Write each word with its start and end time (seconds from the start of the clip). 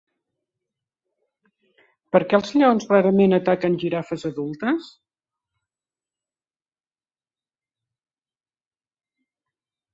Per 2.15 2.21
què 2.31 2.37
els 2.37 2.53
lleons 2.55 2.87
rarament 2.93 3.37
ataquen 3.39 3.77
girafes 3.85 4.27
adultes? 4.31 4.89